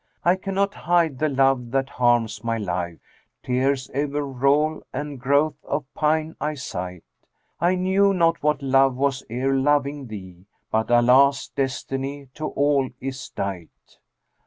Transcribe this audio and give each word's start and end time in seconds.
I 0.25 0.35
cannot 0.35 0.73
hide 0.73 1.19
the 1.19 1.29
love 1.29 1.69
that 1.69 1.89
harms 1.89 2.43
my 2.43 2.57
life; 2.57 2.97
* 3.23 3.43
Tears 3.45 3.87
ever 3.93 4.25
roll 4.25 4.81
and 4.91 5.19
growth 5.19 5.63
of 5.63 5.85
pine 5.93 6.35
I 6.41 6.55
sight: 6.55 7.03
I 7.59 7.75
knew 7.75 8.11
not 8.11 8.41
what 8.41 8.63
love 8.63 8.95
was 8.95 9.23
ere 9.29 9.53
loving 9.55 10.07
thee; 10.07 10.47
* 10.57 10.71
But 10.71 10.89
Allah's 10.89 11.49
destiny 11.49 12.29
to 12.33 12.47
all 12.47 12.89
is 12.99 13.29
dight." 13.29 13.99